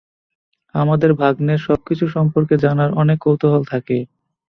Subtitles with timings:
[0.75, 3.97] আমাদের ভাগ্নের সবকিছু সম্পর্কে জানার অনেক কৌতূহল থাকে।